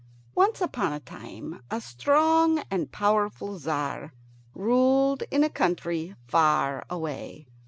[0.33, 4.11] Once upon a time a strong and powerful Tzar
[4.55, 7.45] ruled in a country far away.